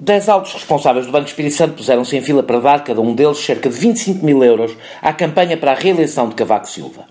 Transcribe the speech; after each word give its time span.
Dez 0.00 0.28
altos 0.28 0.52
responsáveis 0.52 1.06
do 1.06 1.10
Banco 1.10 1.26
Espírito 1.26 1.56
Santo 1.56 1.74
puseram-se 1.74 2.16
em 2.16 2.20
fila 2.20 2.40
para 2.40 2.60
dar, 2.60 2.84
cada 2.84 3.00
um 3.00 3.12
deles, 3.12 3.38
cerca 3.38 3.68
de 3.68 3.76
25 3.76 4.24
mil 4.24 4.44
euros 4.44 4.76
à 5.02 5.12
campanha 5.12 5.56
para 5.56 5.72
a 5.72 5.74
reeleição 5.74 6.28
de 6.28 6.36
Cavaco 6.36 6.68
Silva. 6.68 7.04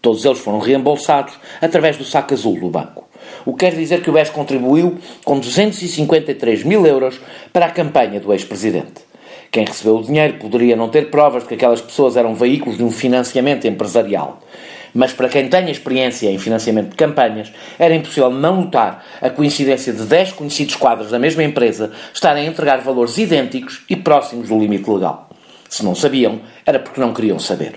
Todos 0.00 0.24
eles 0.24 0.38
foram 0.38 0.60
reembolsados 0.60 1.34
através 1.60 1.96
do 1.96 2.04
saco 2.04 2.34
azul 2.34 2.56
do 2.60 2.70
banco. 2.70 3.08
O 3.44 3.54
que 3.54 3.66
quer 3.66 3.74
dizer 3.74 4.02
que 4.02 4.10
o 4.10 4.12
BES 4.12 4.30
contribuiu 4.30 4.98
com 5.24 5.40
253 5.40 6.62
mil 6.62 6.86
euros 6.86 7.20
para 7.52 7.66
a 7.66 7.70
campanha 7.72 8.20
do 8.20 8.32
ex-presidente. 8.32 9.02
Quem 9.50 9.64
recebeu 9.64 9.96
o 9.96 10.04
dinheiro 10.04 10.34
poderia 10.34 10.76
não 10.76 10.88
ter 10.88 11.10
provas 11.10 11.42
de 11.42 11.48
que 11.48 11.54
aquelas 11.54 11.80
pessoas 11.80 12.16
eram 12.16 12.36
veículos 12.36 12.78
de 12.78 12.84
um 12.84 12.92
financiamento 12.92 13.66
empresarial. 13.66 14.38
Mas 14.94 15.12
para 15.12 15.28
quem 15.28 15.48
tenha 15.48 15.70
experiência 15.70 16.30
em 16.30 16.38
financiamento 16.38 16.90
de 16.90 16.96
campanhas, 16.96 17.52
era 17.78 17.94
impossível 17.94 18.30
não 18.30 18.62
notar 18.62 19.04
a 19.20 19.30
coincidência 19.30 19.92
de 19.92 20.02
10 20.04 20.32
conhecidos 20.32 20.76
quadros 20.76 21.10
da 21.10 21.18
mesma 21.18 21.44
empresa 21.44 21.92
estarem 22.12 22.46
a 22.46 22.50
entregar 22.50 22.78
valores 22.78 23.18
idênticos 23.18 23.82
e 23.88 23.96
próximos 23.96 24.48
do 24.48 24.58
limite 24.58 24.90
legal. 24.90 25.28
Se 25.68 25.84
não 25.84 25.94
sabiam, 25.94 26.40
era 26.64 26.78
porque 26.78 27.00
não 27.00 27.12
queriam 27.12 27.38
saber. 27.38 27.74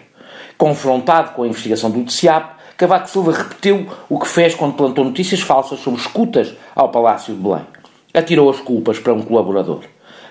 Confrontado 0.57 1.31
com 1.31 1.43
a 1.43 1.47
investigação 1.47 1.91
do 1.91 2.03
TCAP, 2.03 2.61
Cavaco 2.77 3.09
Silva 3.09 3.31
repetiu 3.33 3.87
o 4.09 4.17
que 4.17 4.27
fez 4.27 4.55
quando 4.55 4.73
plantou 4.73 5.05
notícias 5.05 5.41
falsas 5.41 5.79
sobre 5.79 5.99
escutas 5.99 6.53
ao 6.73 6.89
Palácio 6.89 7.33
de 7.35 7.41
Belém. 7.41 7.65
Atirou 8.13 8.49
as 8.49 8.59
culpas 8.59 8.99
para 8.99 9.13
um 9.13 9.21
colaborador. 9.21 9.81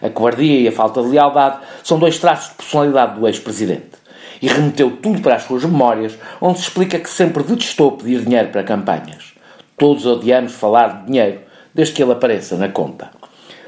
A 0.02 0.08
cobardia 0.08 0.60
e 0.60 0.68
a 0.68 0.72
falta 0.72 1.02
de 1.02 1.08
lealdade 1.08 1.58
são 1.84 1.98
dois 1.98 2.18
traços 2.18 2.50
de 2.50 2.56
personalidade 2.56 3.20
do 3.20 3.28
ex-presidente 3.28 3.99
e 4.40 4.48
remeteu 4.48 4.96
tudo 4.96 5.20
para 5.20 5.36
as 5.36 5.42
suas 5.42 5.64
memórias, 5.64 6.18
onde 6.40 6.58
se 6.58 6.64
explica 6.64 6.98
que 6.98 7.10
sempre 7.10 7.42
detestou 7.42 7.92
pedir 7.92 8.22
dinheiro 8.22 8.48
para 8.48 8.62
campanhas. 8.62 9.34
Todos 9.76 10.06
odiamos 10.06 10.52
falar 10.52 11.00
de 11.00 11.06
dinheiro, 11.06 11.40
desde 11.74 11.94
que 11.94 12.02
ele 12.02 12.12
apareça 12.12 12.56
na 12.56 12.68
conta. 12.68 13.10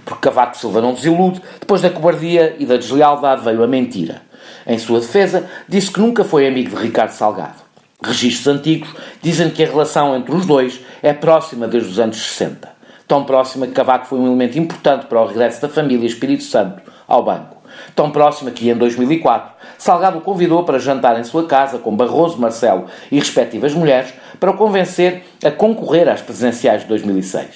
Porque 0.04 0.22
Cavaco 0.22 0.56
Silva 0.56 0.80
não 0.80 0.94
desilude, 0.94 1.40
depois 1.60 1.82
da 1.82 1.90
cobardia 1.90 2.56
e 2.58 2.66
da 2.66 2.76
deslealdade 2.76 3.44
veio 3.44 3.62
a 3.62 3.66
mentira. 3.66 4.22
Em 4.66 4.78
sua 4.78 5.00
defesa, 5.00 5.48
disse 5.68 5.90
que 5.90 6.00
nunca 6.00 6.24
foi 6.24 6.46
amigo 6.46 6.76
de 6.76 6.82
Ricardo 6.82 7.10
Salgado. 7.10 7.62
Registros 8.02 8.48
antigos 8.48 8.88
dizem 9.22 9.50
que 9.50 9.62
a 9.62 9.66
relação 9.66 10.16
entre 10.16 10.34
os 10.34 10.44
dois 10.44 10.80
é 11.02 11.12
próxima 11.12 11.68
desde 11.68 11.90
os 11.90 11.98
anos 12.00 12.16
60. 12.16 12.68
Tão 13.06 13.24
próxima 13.24 13.66
que 13.66 13.72
Cavaco 13.72 14.06
foi 14.06 14.18
um 14.18 14.26
elemento 14.26 14.58
importante 14.58 15.06
para 15.06 15.20
o 15.20 15.26
regresso 15.26 15.62
da 15.62 15.68
família 15.68 16.06
Espírito 16.06 16.42
Santo 16.42 16.82
ao 17.06 17.24
banco. 17.24 17.61
Tão 17.94 18.10
próxima 18.10 18.50
que, 18.50 18.70
em 18.70 18.76
2004, 18.76 19.52
Salgado 19.78 20.20
convidou 20.20 20.64
para 20.64 20.78
jantar 20.78 21.18
em 21.18 21.24
sua 21.24 21.46
casa 21.46 21.78
com 21.78 21.94
Barroso, 21.94 22.38
Marcelo 22.38 22.86
e 23.10 23.18
respectivas 23.18 23.74
mulheres 23.74 24.12
para 24.38 24.50
o 24.50 24.56
convencer 24.56 25.24
a 25.44 25.50
concorrer 25.50 26.08
às 26.08 26.22
presidenciais 26.22 26.82
de 26.82 26.88
2006. 26.88 27.46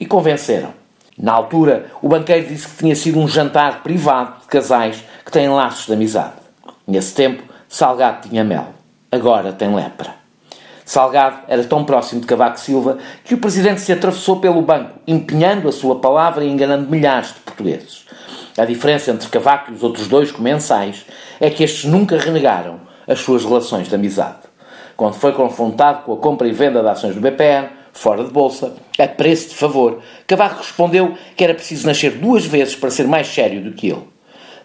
E 0.00 0.06
convenceram. 0.06 0.72
Na 1.16 1.32
altura, 1.32 1.86
o 2.02 2.08
banqueiro 2.08 2.48
disse 2.48 2.66
que 2.66 2.76
tinha 2.76 2.96
sido 2.96 3.20
um 3.20 3.28
jantar 3.28 3.82
privado 3.82 4.40
de 4.40 4.46
casais 4.48 5.04
que 5.24 5.30
têm 5.30 5.48
laços 5.48 5.86
de 5.86 5.92
amizade. 5.92 6.34
Nesse 6.86 7.14
tempo, 7.14 7.42
Salgado 7.68 8.28
tinha 8.28 8.42
mel. 8.42 8.66
Agora 9.10 9.52
tem 9.52 9.74
lepra. 9.74 10.24
Salgado 10.84 11.38
era 11.48 11.64
tão 11.64 11.84
próximo 11.84 12.20
de 12.20 12.26
Cavaco 12.26 12.60
Silva 12.60 12.98
que 13.24 13.34
o 13.34 13.38
presidente 13.38 13.80
se 13.80 13.92
atravessou 13.92 14.38
pelo 14.40 14.60
banco, 14.60 14.98
empenhando 15.06 15.68
a 15.68 15.72
sua 15.72 15.98
palavra 15.98 16.44
e 16.44 16.50
enganando 16.50 16.90
milhares 16.90 17.28
de 17.28 17.40
portugueses. 17.40 18.03
A 18.56 18.64
diferença 18.64 19.10
entre 19.10 19.28
Cavaco 19.28 19.72
e 19.72 19.74
os 19.74 19.82
outros 19.82 20.06
dois 20.06 20.30
comensais 20.30 21.04
é 21.40 21.50
que 21.50 21.64
estes 21.64 21.86
nunca 21.86 22.16
renegaram 22.16 22.80
as 23.04 23.18
suas 23.18 23.44
relações 23.44 23.88
de 23.88 23.94
amizade. 23.96 24.42
Quando 24.96 25.14
foi 25.14 25.32
confrontado 25.32 26.04
com 26.04 26.12
a 26.12 26.16
compra 26.16 26.46
e 26.46 26.52
venda 26.52 26.80
de 26.80 26.88
ações 26.88 27.16
do 27.16 27.20
BPN, 27.20 27.66
fora 27.92 28.22
de 28.22 28.30
bolsa, 28.30 28.76
a 28.96 29.08
preço 29.08 29.48
de 29.48 29.56
favor, 29.56 30.00
Cavaco 30.24 30.58
respondeu 30.58 31.16
que 31.36 31.42
era 31.42 31.52
preciso 31.52 31.84
nascer 31.84 32.12
duas 32.12 32.46
vezes 32.46 32.76
para 32.76 32.92
ser 32.92 33.08
mais 33.08 33.26
sério 33.26 33.60
do 33.60 33.72
que 33.72 33.88
ele. 33.88 34.04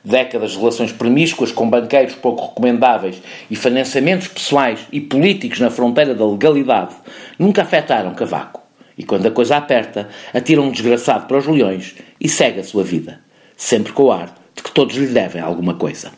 Décadas 0.06 0.52
de 0.52 0.60
relações 0.60 0.92
promíscuas 0.92 1.52
com 1.52 1.68
banqueiros 1.68 2.14
pouco 2.14 2.46
recomendáveis 2.46 3.20
e 3.50 3.56
financiamentos 3.56 4.28
pessoais 4.28 4.82
e 4.92 5.02
políticos 5.02 5.60
na 5.60 5.72
fronteira 5.72 6.14
da 6.14 6.28
legalidade 6.28 6.94
nunca 7.40 7.64
afetaram 7.64 8.14
Cavaco. 8.14 8.62
E 8.96 9.04
quando 9.04 9.26
a 9.26 9.32
coisa 9.32 9.58
aperta, 9.58 10.10
atira 10.32 10.62
um 10.62 10.70
desgraçado 10.70 11.26
para 11.26 11.40
os 11.40 11.48
leões 11.48 11.96
e 12.22 12.30
segue 12.30 12.60
a 12.60 12.64
sua 12.64 12.84
vida 12.84 13.28
sempre 13.60 13.92
com 13.92 14.04
o 14.04 14.12
ar 14.12 14.34
de 14.56 14.64
que 14.64 14.72
todos 14.72 14.96
lhe 14.96 15.08
devem 15.08 15.42
alguma 15.42 15.76
coisa. 15.76 16.12